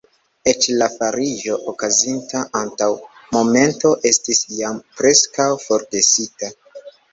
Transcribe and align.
Eĉ 0.51 0.63
la 0.77 0.85
fariĝo, 0.93 1.57
okazinta 1.71 2.41
antaŭ 2.61 2.89
momento, 3.37 3.93
estis 4.13 4.43
jam 4.63 4.83
preskaŭ 4.99 5.49
forgesita. 5.69 6.55